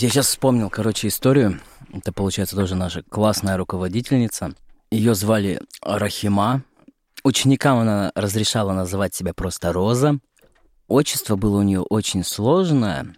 [0.00, 1.60] Блять, я сейчас вспомнил, короче, историю.
[1.92, 4.54] Это, получается, тоже наша классная руководительница.
[4.90, 6.62] Ее звали Рахима.
[7.22, 10.18] Ученикам она разрешала называть себя просто Роза.
[10.88, 13.14] Отчество было у нее очень сложное.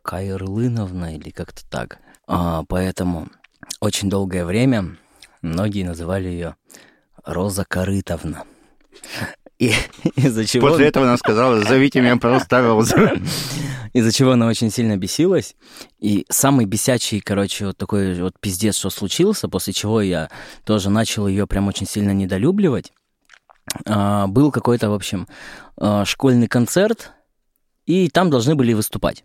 [0.00, 1.98] Кайрлыновна или как-то так.
[2.26, 3.28] А, поэтому
[3.80, 4.96] очень долгое время
[5.42, 6.56] многие называли ее
[7.22, 8.44] Роза Корытовна.
[9.58, 9.74] И
[10.16, 10.68] из-за чего...
[10.68, 13.12] После этого она сказала, зовите меня просто Роза.
[13.94, 15.54] Из-за чего она очень сильно бесилась.
[16.00, 20.28] И самый бесячий, короче, вот такой вот пиздец, что случился, после чего я
[20.64, 22.92] тоже начал ее прям очень сильно недолюбливать.
[23.86, 25.28] А, был какой-то, в общем,
[25.76, 27.12] а, школьный концерт,
[27.86, 29.24] и там должны были выступать.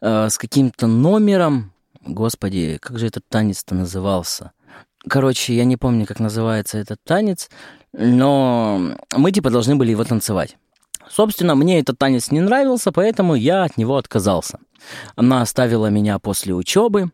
[0.00, 4.52] А, с каким-то номером, господи, как же этот танец-то назывался?
[5.06, 7.50] Короче, я не помню, как называется этот танец,
[7.92, 10.56] но мы типа должны были его танцевать.
[11.10, 14.58] Собственно, мне этот танец не нравился, поэтому я от него отказался.
[15.16, 17.10] Она оставила меня после учебы,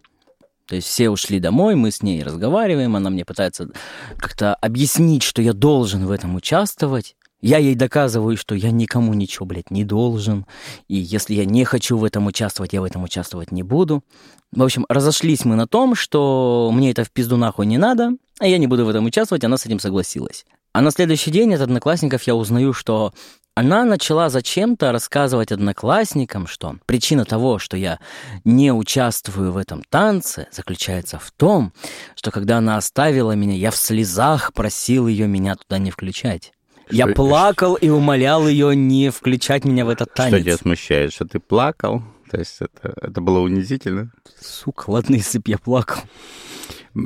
[0.69, 3.71] то есть все ушли домой, мы с ней разговариваем, она мне пытается
[4.19, 7.17] как-то объяснить, что я должен в этом участвовать.
[7.41, 10.45] Я ей доказываю, что я никому ничего, блядь, не должен.
[10.89, 14.05] И если я не хочу в этом участвовать, я в этом участвовать не буду.
[14.53, 18.47] В общем, разошлись мы на том, что мне это в пизду нахуй не надо, а
[18.47, 20.45] я не буду в этом участвовать, она с этим согласилась.
[20.79, 23.13] А на следующий день от одноклассников я узнаю, что
[23.57, 27.99] она начала зачем-то рассказывать одноклассникам, что причина того, что я
[28.45, 31.73] не участвую в этом танце, заключается в том,
[32.15, 36.53] что когда она оставила меня, я в слезах просил ее меня туда не включать.
[36.87, 40.37] Что, я плакал и умолял ее не включать меня в этот танец.
[40.37, 42.05] Что тебя смущает, что ты плакал?
[42.31, 44.13] То есть это, это было унизительно?
[44.41, 46.03] Сука, ладно, если бы я плакал.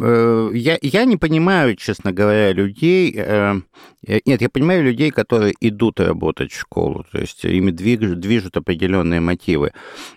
[0.00, 3.14] Э, я, я не понимаю, честно говоря, людей...
[3.16, 3.60] Э,
[4.06, 8.56] э, нет, я понимаю людей, которые идут работать в школу, то есть ими движут, движут
[8.56, 9.72] определенные мотивы.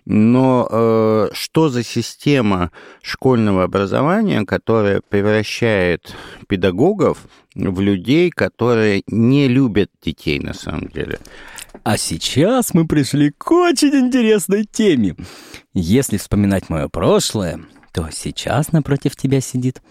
[0.06, 6.16] Но что за система школьного образования, которая превращает
[6.48, 7.18] педагогов
[7.56, 11.20] в людей, которые не любят детей на самом деле?
[11.84, 15.16] А сейчас мы пришли к очень интересной теме.
[15.74, 17.60] Если вспоминать мое прошлое,
[17.96, 19.82] то сейчас напротив тебя сидит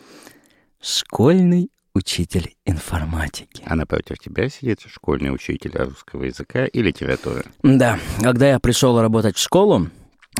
[0.78, 3.62] школьный учитель информатики.
[3.64, 7.46] А напротив тебя сидит школьный учитель русского языка и литературы.
[7.62, 9.88] Да, когда я пришел работать в школу,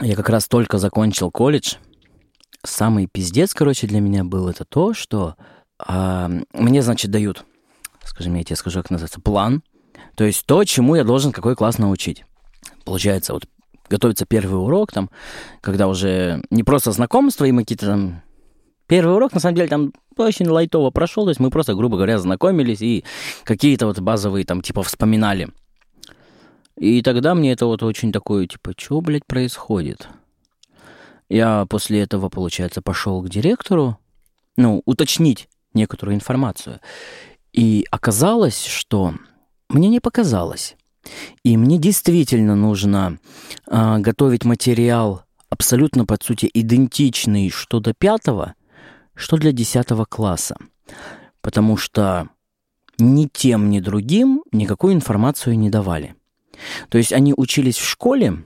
[0.02, 1.76] я как раз только закончил колледж.
[2.62, 5.36] Самый пиздец, короче, для меня был это то, что
[5.78, 7.46] а, мне, значит, дают,
[8.04, 9.62] скажем, я тебе скажу, как называется, план.
[10.16, 12.26] То есть то, чему я должен какой класс научить.
[12.84, 13.46] Получается, вот
[13.88, 15.10] готовится первый урок, там,
[15.60, 18.22] когда уже не просто знакомство, и мы какие-то там...
[18.86, 22.18] Первый урок, на самом деле, там очень лайтово прошел, то есть мы просто, грубо говоря,
[22.18, 23.04] знакомились и
[23.44, 25.48] какие-то вот базовые там, типа, вспоминали.
[26.76, 30.08] И тогда мне это вот очень такое, типа, что, блядь, происходит?
[31.28, 33.98] Я после этого, получается, пошел к директору,
[34.56, 36.80] ну, уточнить некоторую информацию.
[37.52, 39.14] И оказалось, что
[39.68, 40.76] мне не показалось.
[41.42, 43.18] И мне действительно нужно
[43.66, 48.54] э, готовить материал абсолютно, по сути, идентичный что до пятого,
[49.14, 50.56] что для десятого класса.
[51.40, 52.28] Потому что
[52.98, 56.14] ни тем, ни другим никакую информацию не давали.
[56.88, 58.44] То есть они учились в школе,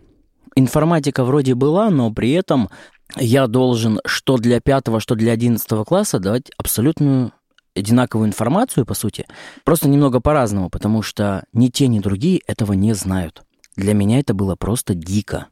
[0.54, 2.68] информатика вроде была, но при этом
[3.16, 7.32] я должен что для пятого, что для одиннадцатого класса давать абсолютную
[7.78, 9.26] одинаковую информацию, по сути,
[9.64, 13.42] просто немного по-разному, потому что ни те, ни другие этого не знают.
[13.76, 15.46] Для меня это было просто дико.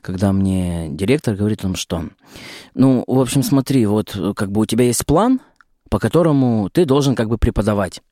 [0.00, 2.04] Когда мне директор говорит о том, что,
[2.74, 5.40] ну, в общем, смотри, вот как бы у тебя есть план,
[5.88, 8.02] по которому ты должен как бы преподавать.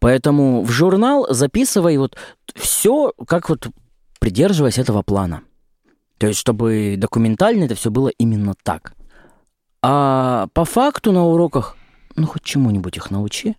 [0.00, 2.16] Поэтому в журнал записывай вот
[2.54, 3.68] все, как вот
[4.20, 5.42] придерживаясь этого плана.
[6.18, 8.92] То есть, чтобы документально это все было именно так.
[9.80, 11.76] А по факту на уроках
[12.18, 13.56] ну, хоть чему-нибудь их научи.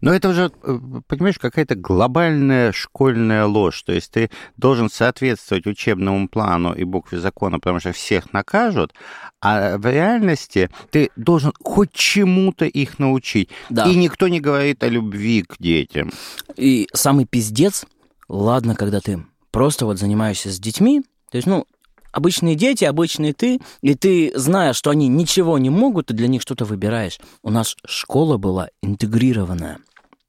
[0.00, 3.82] Но это уже, э, понимаешь, какая-то глобальная школьная ложь.
[3.82, 8.92] То есть ты должен соответствовать учебному плану и букве закона, потому что всех накажут,
[9.40, 13.50] а в реальности ты должен хоть чему-то их научить.
[13.70, 13.84] Да.
[13.86, 16.12] И никто не говорит о любви к детям.
[16.56, 17.86] И самый пиздец,
[18.28, 21.66] ладно, когда ты просто вот занимаешься с детьми, то есть, ну,
[22.16, 26.40] обычные дети, обычные ты, и ты, зная, что они ничего не могут, ты для них
[26.40, 27.18] что-то выбираешь.
[27.42, 29.80] У нас школа была интегрированная.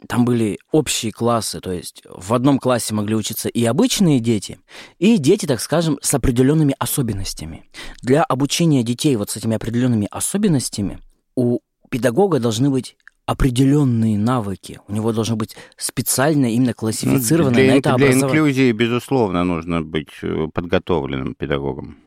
[0.08, 4.60] Там были общие классы, то есть в одном классе могли учиться и обычные дети,
[5.00, 7.64] и дети, так скажем, с определенными особенностями.
[8.02, 11.00] Для обучения детей вот с этими определенными особенностями
[11.36, 11.60] у
[11.90, 12.98] педагога должны быть
[13.28, 14.80] определенные навыки.
[14.88, 18.20] У него должно быть специально именно классифицированное для, на это образование.
[18.20, 21.98] Для инклюзии, безусловно, нужно быть э, подготовленным педагогом.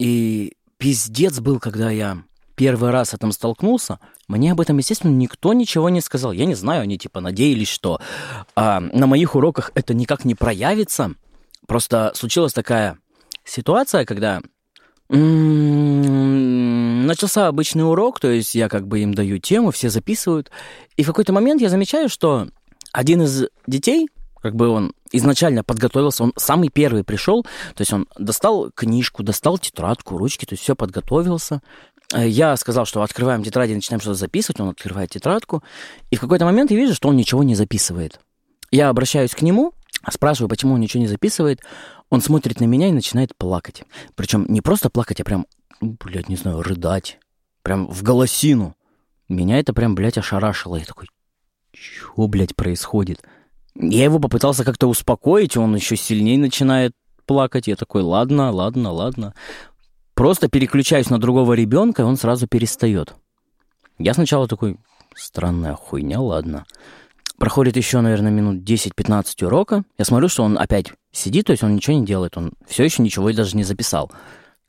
[0.00, 2.24] И пиздец был, когда я
[2.56, 6.32] первый раз с этим столкнулся, мне об этом, естественно, никто ничего не сказал.
[6.32, 8.00] Я не знаю, они типа надеялись, что
[8.56, 11.12] а, на моих уроках это никак не проявится.
[11.68, 12.98] Просто случилась такая
[13.44, 14.42] ситуация, когда
[17.06, 20.50] начался обычный урок, то есть я как бы им даю тему, все записывают,
[20.96, 22.48] и в какой-то момент я замечаю, что
[22.92, 24.08] один из детей,
[24.42, 29.58] как бы он изначально подготовился, он самый первый пришел, то есть он достал книжку, достал
[29.58, 31.62] тетрадку, ручки, то есть все подготовился.
[32.12, 35.62] Э, я сказал, что открываем тетради, начинаем что-то записывать, он открывает тетрадку,
[36.10, 38.20] и в какой-то момент я вижу, что он ничего не записывает.
[38.72, 39.72] Я обращаюсь к нему,
[40.10, 41.60] спрашиваю, почему он ничего не записывает,
[42.10, 43.84] он смотрит на меня и начинает плакать.
[44.14, 45.46] Причем не просто плакать, а прям,
[45.80, 47.18] ну, блядь, не знаю, рыдать.
[47.62, 48.76] Прям в голосину.
[49.28, 50.76] Меня это прям, блядь, ошарашило.
[50.76, 51.08] Я такой,
[51.72, 53.22] что, блядь, происходит?
[53.74, 56.94] Я его попытался как-то успокоить, он еще сильнее начинает
[57.26, 57.66] плакать.
[57.66, 59.34] Я такой, ладно, ладно, ладно.
[60.14, 63.14] Просто переключаюсь на другого ребенка, и он сразу перестает.
[63.98, 64.78] Я сначала такой,
[65.14, 66.64] странная хуйня, ладно.
[67.38, 69.84] Проходит еще, наверное, минут 10-15 урока.
[69.98, 73.02] Я смотрю, что он опять сидит, то есть он ничего не делает, он все еще
[73.02, 74.10] ничего и даже не записал.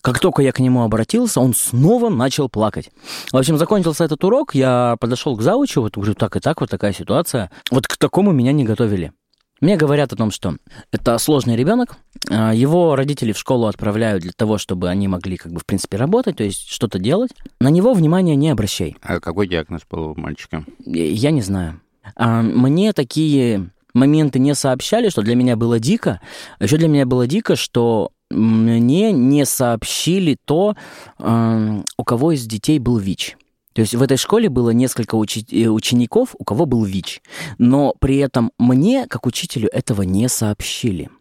[0.01, 2.91] Как только я к нему обратился, он снова начал плакать.
[3.31, 6.69] В общем, закончился этот урок, я подошел к заучу, вот уже так и так, вот
[6.69, 7.51] такая ситуация.
[7.71, 9.11] Вот к такому меня не готовили.
[9.59, 10.55] Мне говорят о том, что
[10.91, 11.97] это сложный ребенок,
[12.29, 15.97] а, его родители в школу отправляют для того, чтобы они могли, как бы, в принципе,
[15.97, 17.31] работать, то есть что-то делать.
[17.59, 18.95] На него внимания не обращай.
[19.01, 20.63] А какой диагноз был у мальчика?
[20.85, 21.81] Я не знаю.
[22.15, 26.21] А, мне такие моменты не сообщали, что для меня было дико.
[26.59, 30.75] А еще для меня было дико, что мне не сообщили то,
[31.17, 33.37] у кого из детей был ВИЧ.
[33.77, 37.21] То есть в этой школе было несколько учи- э, учеников, у кого был ВИЧ,
[37.59, 41.11] но при этом мне, как учителю, этого не сообщили.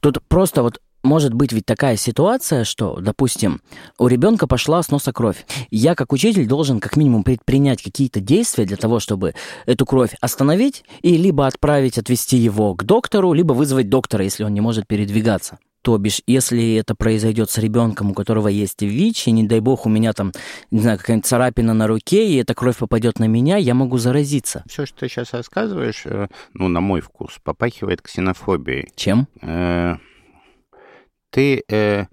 [0.00, 3.62] Тут просто вот может быть ведь такая ситуация, что, допустим,
[3.98, 5.46] у ребенка пошла с носа кровь.
[5.70, 9.34] Я, как учитель, должен как минимум предпринять какие-то действия для того, чтобы
[9.64, 14.52] эту кровь остановить и либо отправить, отвести его к доктору, либо вызвать доктора, если он
[14.52, 15.58] не может передвигаться.
[15.80, 19.86] То бишь, если это произойдет с ребенком, у которого есть ВИЧ, и не дай бог
[19.86, 20.32] у меня там,
[20.70, 24.62] не знаю, какая-нибудь царапина на руке, и эта кровь попадет на меня, я могу заразиться.
[24.68, 28.90] Все, что ты сейчас рассказываешь, э, ну, на мой вкус, попахивает ксенофобией.
[28.96, 29.28] Чем?
[29.40, 29.96] Э,
[31.30, 32.06] ты э,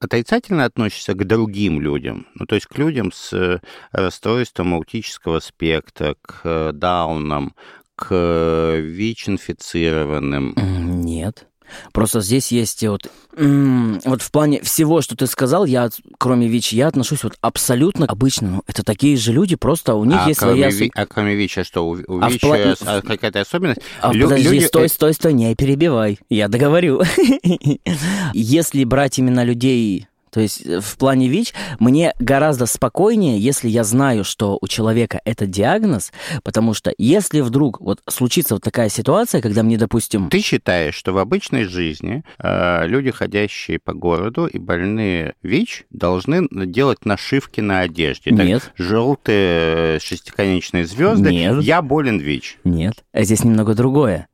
[0.00, 3.60] отрицательно относишься к другим людям, ну, то есть к людям с
[3.92, 7.54] расстройством аутического спектра, к даунам,
[7.94, 10.54] к ВИЧ-инфицированным?
[10.56, 11.48] Нет.
[11.92, 16.88] Просто здесь есть вот, вот в плане всего, что ты сказал, я, кроме ВИЧ, я
[16.88, 18.48] отношусь вот абсолютно обычно.
[18.48, 20.70] Ну, это такие же люди, просто у них а есть кроме своя...
[20.70, 20.90] Ви...
[20.94, 23.80] А кроме ВИЧа что, у, у А ВИЧа плане- а какая-то особенность?
[24.00, 26.18] А, Лю- подожди, люди- стой, стой, стой, не перебивай.
[26.28, 27.02] Я договорю.
[28.32, 33.84] Если брать именно людей, то есть э, в плане ВИЧ, мне гораздо спокойнее, если я
[33.84, 36.12] знаю, что у человека это диагноз,
[36.44, 41.14] потому что если вдруг вот случится вот такая ситуация, когда мне, допустим, Ты считаешь, что
[41.14, 47.80] в обычной жизни э, люди, ходящие по городу и больные ВИЧ, должны делать нашивки на
[47.80, 48.30] одежде?
[48.30, 48.72] Нет.
[48.76, 51.30] Желтые шестиконечные звезды.
[51.30, 51.62] Нет.
[51.62, 52.58] Я болен ВИЧ.
[52.64, 54.28] нет, а здесь немного другое.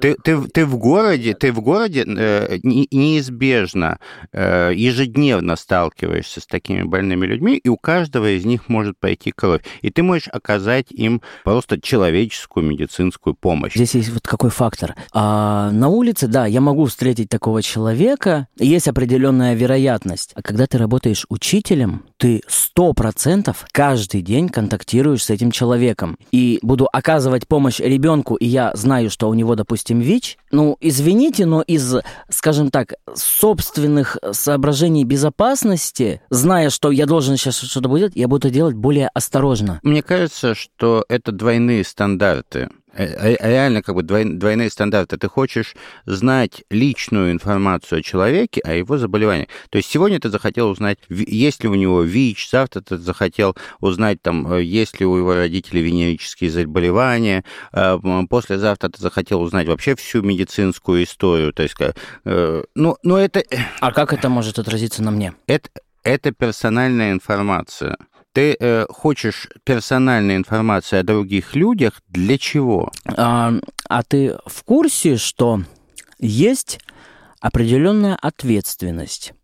[0.00, 3.98] Ты, ты, ты в городе, ты в городе э, не- неизбежно
[4.32, 9.62] э, ежедневно сталкиваешься с такими больными людьми, и у каждого из них может пойти кровь.
[9.80, 13.74] И ты можешь оказать им просто человеческую медицинскую помощь.
[13.74, 14.94] Здесь есть вот какой фактор.
[15.12, 20.32] А, на улице, да, я могу встретить такого человека, есть определенная вероятность.
[20.34, 26.16] А когда ты работаешь учителем, ты сто процентов каждый день контактируешь с этим человеком.
[26.30, 30.38] И буду оказывать помощь ребенку, и я знаю, что у него, допустим, ВИЧ.
[30.52, 31.96] Ну, извините, но из,
[32.28, 38.76] скажем так, собственных соображений безопасности, зная, что я должен сейчас что-то будет, я буду делать
[38.76, 39.80] более осторожно.
[39.82, 42.68] Мне кажется, что это двойные стандарты.
[42.94, 45.16] Э, э, Реально как бы двой- двойные стандарты.
[45.16, 45.74] Ты хочешь
[46.06, 49.48] знать личную информацию о человеке, о его заболевании.
[49.70, 54.20] То есть сегодня ты захотел узнать, есть ли у него ВИЧ, завтра ты захотел узнать,
[54.22, 57.44] там, э, есть ли у его родителей венерические заболевания,
[58.28, 61.52] послезавтра ты захотел узнать вообще всю медицинскую историю.
[61.52, 61.76] То есть,
[62.74, 63.42] ну, но это,
[63.80, 65.34] А как это может отразиться на мне?
[65.46, 65.68] это,
[66.02, 67.96] это персональная информация.
[68.32, 72.90] Ты э, хочешь персональной информации о других людях для чего?
[73.04, 73.52] А,
[73.88, 75.62] а ты в курсе, что
[76.18, 76.80] есть
[77.40, 79.34] определенная ответственность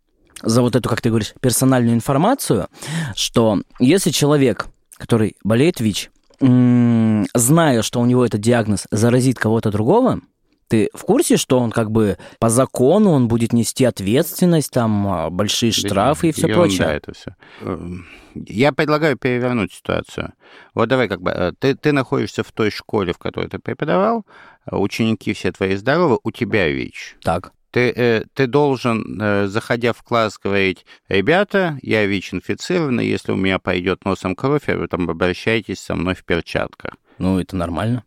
[0.42, 2.68] за вот эту, как ты говоришь, персональную информацию,
[3.14, 4.66] что если человек,
[4.97, 10.21] который болеет ВИЧ, зная, что у него этот диагноз, заразит кого-то другого,
[10.69, 15.31] Ты в курсе, что он как бы по закону он будет нести ответственность, там а,
[15.31, 16.79] большие штрафы и все прочее?
[16.87, 17.35] Да, это все.
[17.63, 20.35] Эм, я предлагаю перевернуть ситуацию.
[20.75, 24.27] Вот давай как бы э, ты, ты находишься в той школе, в которой ты преподавал,
[24.67, 27.17] а ученики все твои здоровы, у тебя ВИЧ.
[27.23, 27.53] Так.
[27.71, 33.59] Ты, э, ты должен, э, заходя в класс, говорить, ребята, я ВИЧ-инфицированный, если у меня
[33.59, 36.93] пойдет носом кровь, вы там обращайтесь со мной в перчатках.
[37.19, 38.05] Ну, это нормально.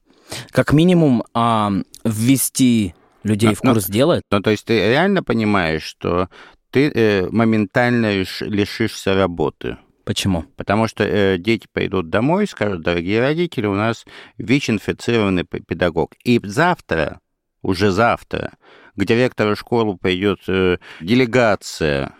[0.51, 1.71] Как минимум а,
[2.03, 4.21] ввести людей в курс ну, дела.
[4.31, 6.29] Ну, то есть ты реально понимаешь, что
[6.71, 9.77] ты э, моментально лиш, лишишься работы.
[10.05, 10.45] Почему?
[10.55, 14.05] Потому что э, дети пойдут домой и скажут, дорогие родители, у нас
[14.37, 16.15] ВИЧ-инфицированный педагог.
[16.23, 17.19] И завтра,
[17.61, 18.53] уже завтра,
[18.95, 22.15] к директору школы пойдет э, делегация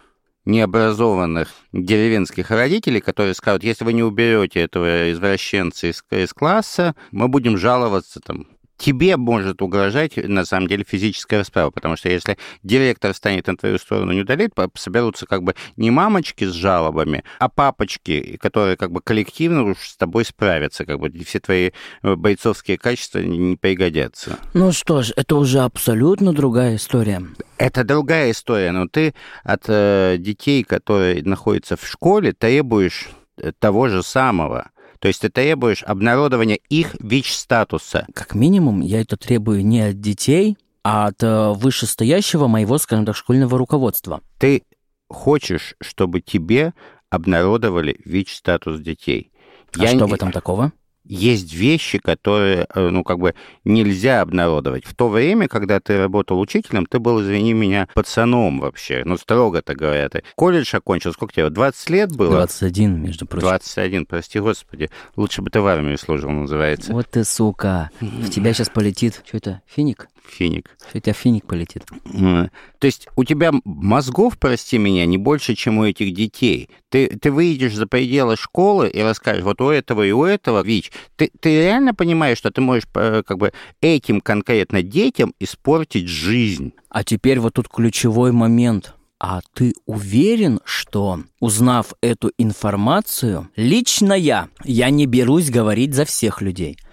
[0.45, 7.27] необразованных деревенских родителей, которые скажут, если вы не уберете этого извращенца из, из класса, мы
[7.27, 8.47] будем жаловаться там
[8.81, 13.77] тебе может угрожать, на самом деле, физическая расправа, потому что если директор станет на твою
[13.77, 19.01] сторону не удалить, соберутся как бы не мамочки с жалобами, а папочки, которые как бы
[19.01, 21.71] коллективно уж с тобой справятся, как бы все твои
[22.01, 24.37] э, бойцовские качества не пригодятся.
[24.53, 27.21] Ну что ж, это уже абсолютно другая история.
[27.57, 33.89] Это другая история, но ты от э, детей, которые находятся в школе, требуешь э, того
[33.89, 34.71] же самого.
[35.01, 38.05] То есть ты требуешь обнародования их ВИЧ-статуса.
[38.13, 43.15] Как минимум, я это требую не от детей, а от э, вышестоящего моего, скажем так,
[43.15, 44.21] школьного руководства.
[44.37, 44.61] Ты
[45.09, 46.73] хочешь, чтобы тебе
[47.09, 49.31] обнародовали ВИЧ-статус детей.
[49.75, 50.11] А я что не...
[50.11, 50.71] в этом такого?
[51.03, 54.85] Есть вещи, которые, э, ну, как бы нельзя обнародовать.
[54.85, 59.75] В то время, когда ты работал учителем, ты был, извини меня, пацаном вообще, ну, строго-то
[59.75, 60.09] говоря.
[60.09, 62.31] Ты колледж окончил, сколько тебе, 20 лет было?
[62.31, 63.47] 21, между прочим.
[63.47, 64.89] 21, прости господи.
[65.15, 66.93] Лучше бы ты в армии служил, называется.
[66.93, 67.89] Вот ты, сука.
[67.99, 70.07] В тебя сейчас полетит, что это, финик?
[70.27, 70.69] Финик.
[70.93, 71.83] У тебя финик полетит.
[72.03, 76.69] То есть у тебя мозгов, прости меня, не больше, чем у этих детей.
[76.89, 80.91] Ты, ты выйдешь за пределы школы и расскажешь, вот у этого и у этого ВИЧ.
[81.15, 83.51] Ты, ты реально понимаешь, что ты можешь э, как бы
[83.81, 86.73] этим конкретно детям испортить жизнь?
[86.89, 88.95] А теперь вот тут ключевой момент.
[89.23, 96.41] А ты уверен, что, узнав эту информацию, лично я, я не берусь говорить за всех
[96.41, 96.77] людей–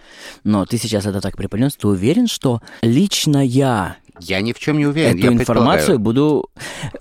[0.44, 3.97] но ты сейчас это так преподнес, ты уверен, что лично я...
[4.20, 5.18] Я ни в чем не уверен.
[5.18, 6.49] Эту я информацию буду...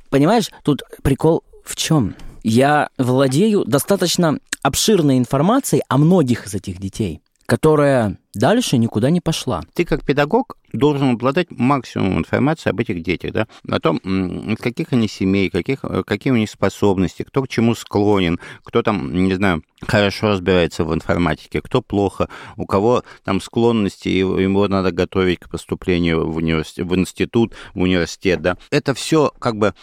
[0.10, 2.16] Понимаешь, тут прикол в чем?
[2.44, 9.64] Я владею достаточно обширной информацией о многих из этих детей которая дальше никуда не пошла.
[9.74, 14.92] Ты как педагог должен обладать максимумом информации об этих детях, да, о том, из каких
[14.92, 19.34] они семей, каких, э, какие у них способности, кто к чему склонен, кто там, не
[19.34, 22.28] знаю, хорошо разбирается в информатике, кто плохо,
[22.58, 28.42] у кого там склонности, его надо готовить к поступлению в, университет, в институт, в университет,
[28.42, 28.58] да.
[28.72, 29.74] Это все как бы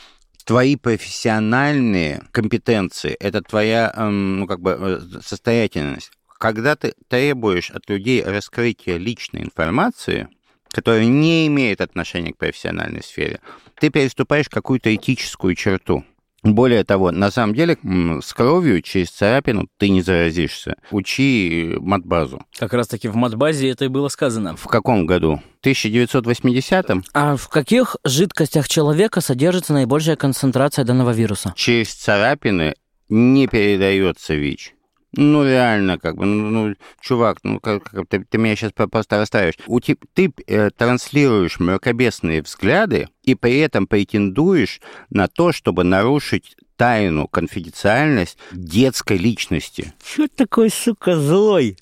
[0.45, 6.11] твои профессиональные компетенции, это твоя, эм, ну, как бы, э, состоятельность
[6.45, 10.29] когда ты требуешь от людей раскрытия личной информации,
[10.69, 13.41] которая не имеет отношения к профессиональной сфере,
[13.81, 16.05] ты переступаешь какую-то этическую черту.
[16.43, 17.79] Более того, на самом деле,
[18.21, 20.77] с кровью через царапину ты не заразишься.
[20.91, 22.45] Учи матбазу.
[22.59, 24.55] Как раз-таки в матбазе это и было сказано.
[24.55, 25.41] В каком году?
[25.63, 27.05] 1980-м?
[27.15, 31.55] А в каких жидкостях человека содержится наибольшая концентрация данного вируса?
[31.57, 32.75] Через царапины
[33.09, 34.75] не передается ВИЧ.
[35.17, 39.19] Ну, реально, как бы, ну, ну чувак, ну, как, как, ты, ты меня сейчас просто
[39.19, 39.59] расстраиваешь.
[39.67, 44.81] У тебя, ты э, транслируешь мракобесные взгляды и при этом претендуешь
[45.11, 49.93] на то, чтобы нарушить тайну, конфиденциальность детской личности.
[50.05, 51.77] Что такой, сука, злой?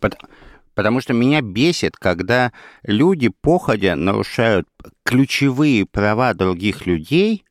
[0.00, 0.28] Потому,
[0.74, 4.68] потому что меня бесит, когда люди, походя, нарушают
[5.02, 7.44] ключевые права других людей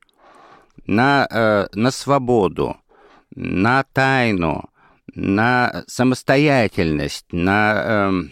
[0.85, 2.77] на, э, на свободу,
[3.35, 4.69] на тайну,
[5.15, 8.31] на самостоятельность, на эм,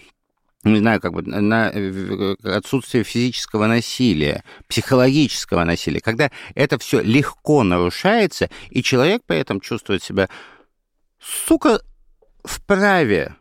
[0.63, 7.63] не знаю, как бы на э, отсутствие физического насилия, психологического насилия, когда это все легко
[7.63, 10.29] нарушается, и человек при этом чувствует себя,
[11.19, 11.81] сука,
[12.43, 13.35] вправе.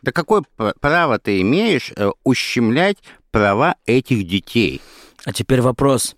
[0.00, 0.42] Да какое
[0.80, 2.98] право ты имеешь э, ущемлять
[3.30, 4.80] права этих детей?
[5.24, 6.16] А теперь вопрос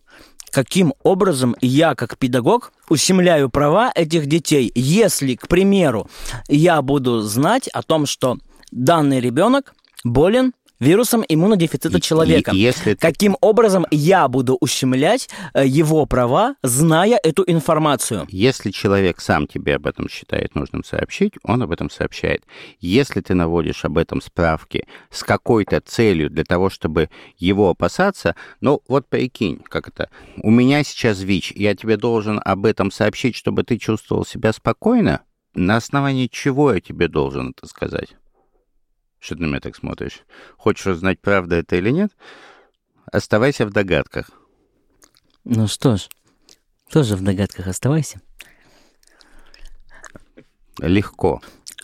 [0.53, 6.09] каким образом я, как педагог, ущемляю права этих детей, если, к примеру,
[6.49, 8.39] я буду знать о том, что
[8.71, 12.53] данный ребенок болен вирусом иммунодефицита человека.
[12.53, 12.95] Если...
[12.95, 18.27] Каким образом я буду ущемлять э, его права, зная эту информацию?
[18.31, 22.43] Если человек сам тебе об этом считает нужным сообщить, он об этом сообщает.
[22.81, 28.83] Если ты наводишь об этом справки с какой-то целью для того, чтобы его опасаться, ну
[28.89, 30.09] вот прикинь, как это,
[30.43, 35.21] у меня сейчас ВИЧ, я тебе должен об этом сообщить, чтобы ты чувствовал себя спокойно?
[35.55, 38.15] На основании чего я тебе должен это сказать?
[39.21, 40.23] Что ты на меня так смотришь?
[40.57, 42.11] Хочешь узнать, правда это или нет?
[43.13, 44.31] Оставайся в догадках.
[45.45, 46.09] Ну что ж,
[46.91, 48.21] тоже в догадках оставайся.
[50.79, 51.41] Легко.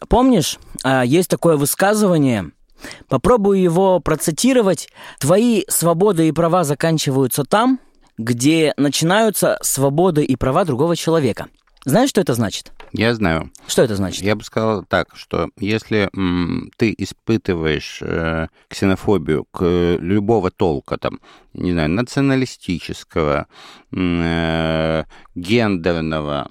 [0.09, 2.53] Помнишь, а, есть такое высказывание,
[3.09, 4.89] попробую его процитировать.
[5.19, 7.81] Твои свободы и права заканчиваются там,
[8.17, 11.49] где начинаются свободы и права другого человека.
[11.87, 12.73] Знаешь, что это значит?
[12.93, 13.53] Я знаю.
[13.69, 14.25] Что это значит?
[14.25, 20.97] Я бы сказал так, что если м, ты испытываешь э, ксенофобию к э, любого толка,
[20.99, 21.21] там,
[21.55, 23.47] не знаю, националистического,
[23.93, 25.05] э,
[25.37, 26.51] гендерного,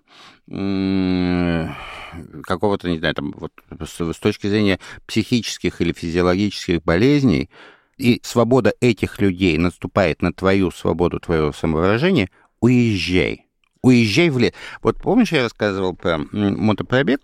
[2.43, 3.51] какого-то, не знаю, там, вот,
[3.85, 7.49] с, с точки зрения психических или физиологических болезней,
[7.97, 12.29] и свобода этих людей наступает на твою свободу, твоего самовыражения,
[12.61, 13.44] уезжай
[13.85, 14.53] уезжай в лес.
[14.81, 17.21] Вот помнишь, я рассказывал про мотопробег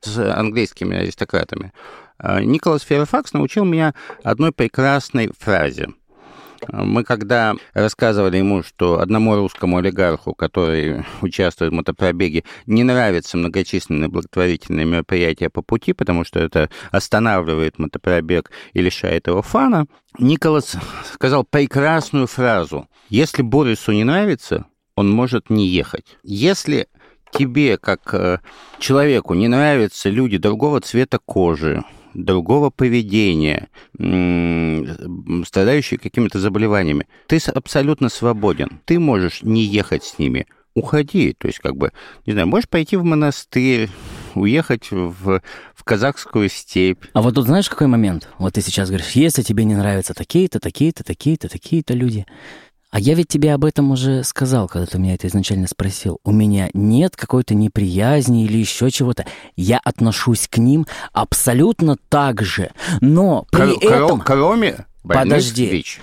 [0.00, 1.72] с английскими аристократами?
[2.18, 5.88] А, Николас Ферфакс научил меня одной прекрасной фразе.
[6.72, 14.08] Мы когда рассказывали ему, что одному русскому олигарху, который участвует в мотопробеге, не нравятся многочисленные
[14.08, 19.86] благотворительные мероприятия по пути, потому что это останавливает мотопробег и лишает его фана,
[20.18, 20.76] Николас
[21.12, 22.88] сказал прекрасную фразу.
[23.10, 24.64] Если Борису не нравится,
[24.96, 26.16] он может не ехать.
[26.24, 26.88] Если
[27.30, 28.38] тебе, как э,
[28.78, 31.84] человеку, не нравятся люди другого цвета кожи,
[32.14, 33.68] другого поведения,
[35.44, 38.80] страдающие какими-то заболеваниями, ты абсолютно свободен.
[38.86, 40.46] Ты можешь не ехать с ними.
[40.74, 41.92] Уходи, то есть как бы,
[42.26, 43.88] не знаю, можешь пойти в монастырь,
[44.34, 45.40] уехать в,
[45.74, 47.02] в казахскую степь.
[47.14, 48.28] А вот тут знаешь, какой момент?
[48.38, 52.26] Вот ты сейчас говоришь, если тебе не нравятся такие-то, такие-то, такие-то, такие-то люди,
[52.96, 56.18] а я ведь тебе об этом уже сказал, когда ты меня это изначально спросил.
[56.24, 59.26] У меня нет какой-то неприязни или еще чего-то.
[59.54, 62.70] Я отношусь к ним абсолютно так же.
[63.02, 64.20] Но при Кр- этом...
[64.20, 65.66] Кроме Подожди.
[65.66, 66.00] ВИЧ.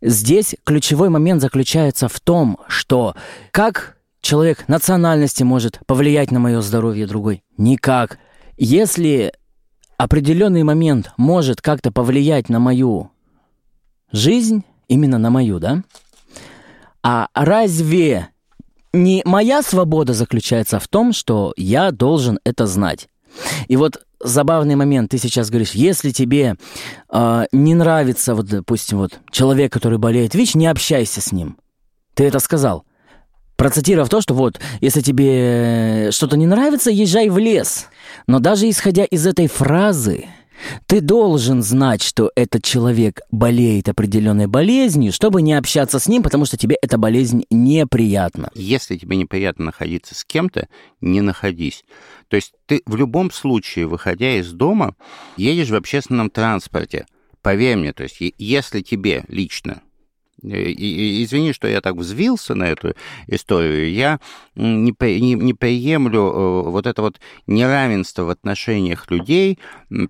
[0.00, 3.14] Здесь ключевой момент заключается в том, что
[3.50, 7.42] как человек национальности может повлиять на мое здоровье другой?
[7.58, 8.18] Никак.
[8.56, 9.34] Если
[9.98, 13.10] определенный момент может как-то повлиять на мою
[14.12, 15.82] жизнь, именно на мою, да?
[17.08, 18.30] А разве
[18.92, 23.08] не моя свобода заключается в том, что я должен это знать?
[23.68, 26.56] И вот забавный момент, ты сейчас говоришь, если тебе
[27.08, 31.58] э, не нравится, вот, допустим, вот человек, который болеет ВИЧ, не общайся с ним.
[32.14, 32.84] Ты это сказал.
[33.54, 37.86] Процитировав то, что вот, если тебе что-то не нравится, езжай в лес.
[38.26, 40.26] Но даже исходя из этой фразы,
[40.86, 46.44] ты должен знать, что этот человек болеет определенной болезнью, чтобы не общаться с ним, потому
[46.44, 48.50] что тебе эта болезнь неприятна.
[48.54, 50.68] Если тебе неприятно находиться с кем-то,
[51.00, 51.84] не находись.
[52.28, 54.94] То есть ты в любом случае, выходя из дома,
[55.36, 57.06] едешь в общественном транспорте.
[57.42, 59.82] Поверь мне, то есть если тебе лично
[60.46, 62.94] и, извини, что я так взвился на эту
[63.26, 63.92] историю.
[63.92, 64.20] Я
[64.54, 69.58] не, не, не приемлю э, вот это вот неравенство в отношениях людей,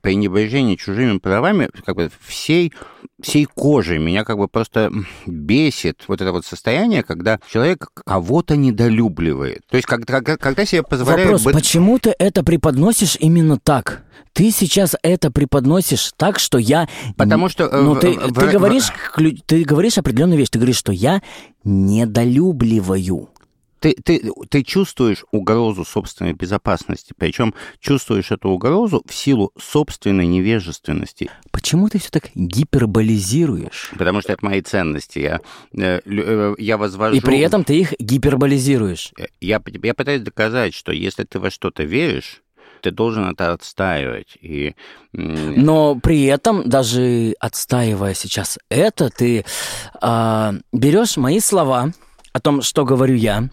[0.03, 2.73] пренебрежение чужими правами, как бы всей,
[3.21, 3.99] всей кожей.
[3.99, 4.93] Меня как бы просто
[5.27, 9.63] бесит вот это вот состояние, когда человек кого-то недолюбливает.
[9.71, 11.25] То есть когда, когда себе позволяют...
[11.25, 11.55] Вопрос, быть...
[11.55, 14.06] почему ты это преподносишь именно так?
[14.33, 16.89] Ты сейчас это преподносишь так, что я...
[17.17, 17.65] Потому что...
[17.65, 19.41] Э, ну, ты, в, ты, в, говоришь, в...
[19.47, 20.51] ты говоришь определенную вещь.
[20.51, 21.23] Ты говоришь, что я
[21.65, 23.31] недолюбливаю.
[23.81, 31.31] Ты, ты, ты чувствуешь угрозу собственной безопасности, причем чувствуешь эту угрозу в силу собственной невежественности.
[31.51, 33.91] Почему ты все так гиперболизируешь?
[33.97, 35.19] Потому что это мои ценности.
[35.19, 35.41] Я,
[35.77, 37.17] э, э, я возвожу...
[37.17, 39.13] И при этом ты их гиперболизируешь.
[39.41, 42.43] Я, я пытаюсь доказать, что если ты во что-то веришь,
[42.83, 44.37] ты должен это отстаивать.
[44.41, 44.75] И...
[45.13, 49.45] Но при этом, даже отстаивая сейчас это, ты
[50.01, 51.93] э, берешь мои слова
[52.33, 53.49] о том, что говорю я,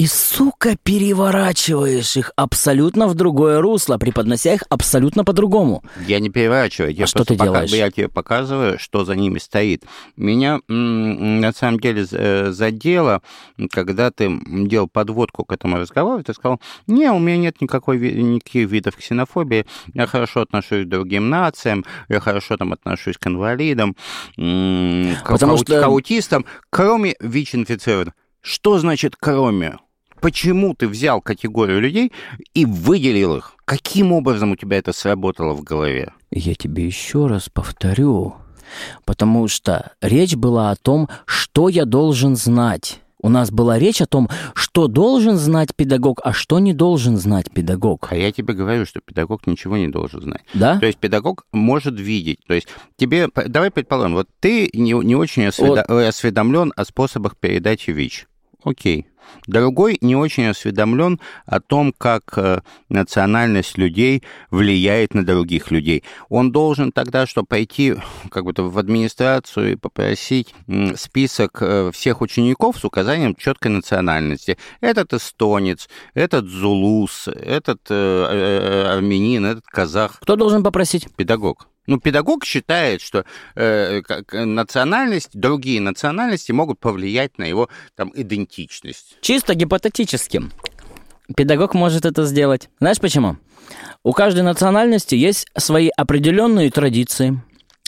[0.00, 5.84] и, сука, переворачиваешь их абсолютно в другое русло, преподнося их абсолютно по-другому.
[6.06, 7.70] Я не переворачиваю, я а что ты пока, делаешь?
[7.70, 9.84] Я тебе показываю, что за ними стоит.
[10.16, 13.20] Меня на самом деле э, задело,
[13.70, 18.70] когда ты делал подводку к этому разговору, ты сказал, не, у меня нет никакой, никаких
[18.70, 23.94] видов ксенофобии, я хорошо отношусь к другим нациям, я хорошо там отношусь к инвалидам,
[24.34, 25.78] к, Потому к, что...
[25.78, 28.14] к аутистам, кроме ВИЧ-инфицированных.
[28.40, 29.76] Что значит кроме?
[30.20, 32.12] Почему ты взял категорию людей
[32.54, 33.54] и выделил их?
[33.64, 36.12] Каким образом у тебя это сработало в голове?
[36.30, 38.34] Я тебе еще раз повторю,
[39.04, 43.00] потому что речь была о том, что я должен знать.
[43.22, 47.50] У нас была речь о том, что должен знать педагог, а что не должен знать
[47.50, 48.08] педагог.
[48.10, 50.42] А я тебе говорю, что педагог ничего не должен знать.
[50.54, 50.78] Да?
[50.78, 52.38] То есть педагог может видеть.
[52.46, 55.84] То есть тебе, давай предположим, вот ты не, не очень осведо...
[55.86, 56.06] вот.
[56.06, 58.26] осведомлен о способах передачи ВИЧ
[58.64, 59.06] окей.
[59.46, 66.04] Другой не очень осведомлен о том, как э, национальность людей влияет на других людей.
[66.28, 67.94] Он должен тогда, что пойти
[68.30, 70.54] как бы в администрацию и попросить
[70.96, 74.58] список э, всех учеников с указанием четкой национальности.
[74.80, 80.18] Этот эстонец, этот зулус, этот э, армянин, этот казах.
[80.20, 81.08] Кто должен попросить?
[81.16, 81.68] Педагог.
[81.90, 83.24] Ну, педагог считает, что
[83.56, 89.18] э, как, национальность, другие национальности могут повлиять на его там, идентичность.
[89.22, 90.42] Чисто гипотетически.
[91.36, 92.68] Педагог может это сделать.
[92.78, 93.38] Знаешь почему?
[94.04, 97.42] У каждой национальности есть свои определенные традиции,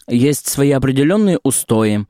[0.08, 2.04] есть свои определенные устои,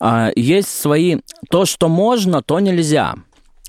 [0.00, 1.18] а, есть свои
[1.50, 3.14] то, что можно, то нельзя.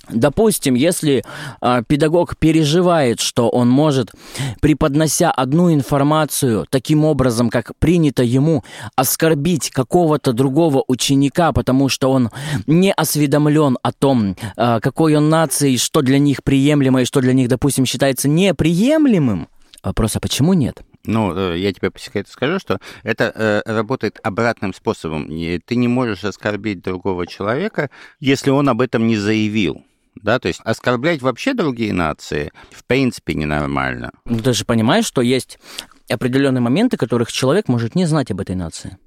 [0.10, 1.24] Допустим, если
[1.62, 4.12] э, педагог переживает, что он может,
[4.62, 8.64] преподнося одну информацию таким образом, как принято ему,
[8.96, 12.30] оскорбить какого-то другого ученика, потому что он
[12.68, 17.34] не осведомлен о том, э, какой он нации, что для них приемлемо и что для
[17.34, 19.48] них, допустим, считается неприемлемым,
[19.84, 20.84] вопрос, а почему нет?
[21.06, 25.28] Ну, э, я тебе по секрету скажу, что это э, работает обратным способом.
[25.28, 27.90] Ты не можешь оскорбить другого человека,
[28.20, 29.84] если он об этом не заявил
[30.22, 34.12] да, то есть оскорблять вообще другие нации в принципе ненормально.
[34.26, 35.60] Ну, ты же понимаешь, что есть
[36.10, 38.98] определенные моменты, которых человек может не знать об этой нации.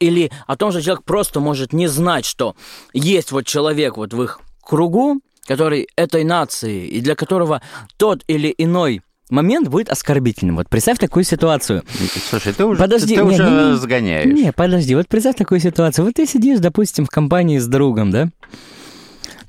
[0.00, 2.56] Или о том, что человек просто может не знать, что
[2.92, 7.62] есть вот человек вот в их кругу, который этой нации, и для которого
[7.96, 10.56] тот или иной момент будет оскорбительным.
[10.56, 11.84] Вот представь такую ситуацию.
[12.28, 14.26] Слушай, ты уже, подожди, ты, ты уже не, разгоняешь.
[14.26, 16.04] Не, подожди, вот представь такую ситуацию.
[16.04, 18.30] Вот ты сидишь, допустим, в компании с другом, да?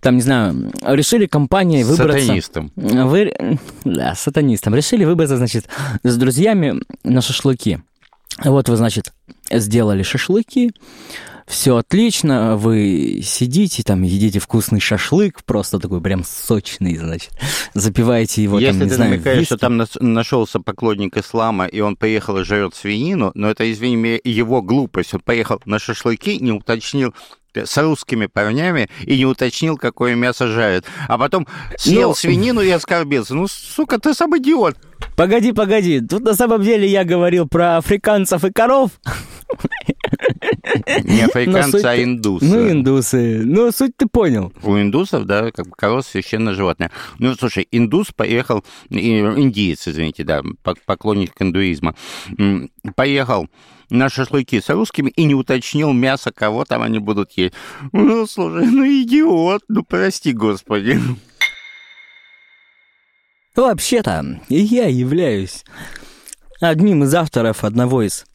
[0.02, 2.20] Там, не знаю, решили компании выбраться...
[2.22, 2.72] Сатанистом.
[2.76, 3.58] Вы...
[3.86, 4.76] Да, сатанистом.
[4.76, 5.68] Решили выбраться, значит,
[6.04, 7.82] с друзьями на шашлыки.
[8.44, 9.12] Вот вы, значит,
[9.52, 10.72] сделали шашлыки,
[11.50, 17.32] все отлично, вы сидите там, едите вкусный шашлык, просто такой прям сочный, значит,
[17.74, 19.48] запиваете его Если там, не ты знаю, намекаешь, виски.
[19.48, 24.20] что там нашелся поклонник ислама, и он поехал и жрет свинину, но это, извини меня,
[24.24, 25.16] его глупость.
[25.16, 27.16] Он поехал на шашлыки, не уточнил,
[27.54, 30.86] с русскими парнями и не уточнил, какое мясо жарят.
[31.08, 32.16] А потом съел Но...
[32.16, 33.36] свинину и оскорбился.
[33.36, 34.78] Ну, сука, ты сам идиот.
[35.16, 36.02] Погоди, погоди.
[36.02, 38.92] Тут на самом деле я говорил про африканцев и коров.
[41.04, 41.86] Не африканцы, суть...
[41.86, 42.46] а индусы.
[42.46, 43.42] Ну, индусы.
[43.44, 44.54] Ну, суть ты понял.
[44.64, 46.92] У индусов, да, как бы корова священное животное.
[47.18, 50.42] Ну, слушай, индус поехал, индиец, извините, да,
[50.86, 51.96] поклонник индуизма,
[52.96, 53.48] поехал
[53.90, 57.54] на шашлыки с русскими и не уточнил мясо, кого там они будут есть.
[57.92, 61.00] Ну, слушай, ну идиот, ну прости, господи.
[63.56, 65.66] Вообще-то, я являюсь
[66.62, 68.26] одним из авторов одного из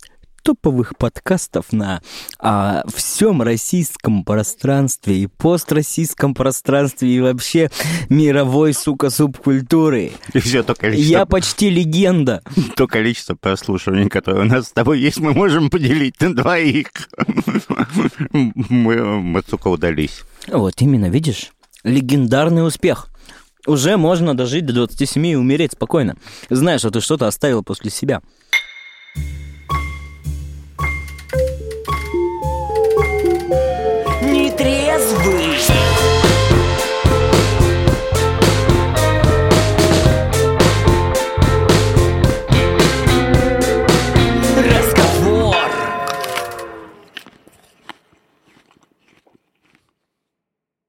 [0.44, 2.02] топовых подкастов на
[2.38, 7.70] а, всем российском пространстве и построссийском пространстве и вообще
[8.10, 10.12] мировой, сука, субкультуры.
[10.34, 11.10] И все то количество...
[11.10, 12.42] Я почти легенда.
[12.76, 16.88] То количество прослушиваний, которое у нас с тобой есть, мы можем поделить на двоих.
[18.32, 20.22] Мы, мы сука, удались.
[20.48, 21.52] Вот именно, видишь?
[21.84, 23.08] Легендарный успех.
[23.66, 26.16] Уже можно дожить до 27 и умереть спокойно,
[26.50, 28.20] зная, что ты что-то оставил после себя.